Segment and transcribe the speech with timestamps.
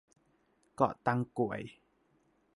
[0.75, 1.61] เกาะตังกวย